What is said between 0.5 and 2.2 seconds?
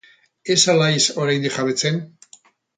Ez al haiz oraindik jabetzen?